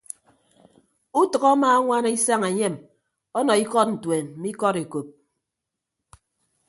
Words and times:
Utʌk 1.19 1.43
amaañwana 1.51 2.09
isañ 2.17 2.41
enyem 2.49 2.75
ọnọ 3.39 3.53
ikọdọntuen 3.63 4.25
mme 4.35 4.47
ikọd 4.53 4.75
ekop. 4.83 5.07